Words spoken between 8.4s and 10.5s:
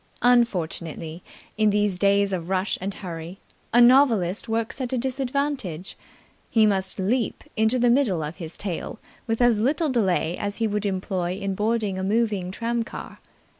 tale with as little delay